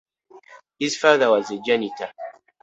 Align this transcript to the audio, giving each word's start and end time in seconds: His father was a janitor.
His 0.79 0.97
father 0.97 1.29
was 1.29 1.51
a 1.51 1.59
janitor. 1.59 2.11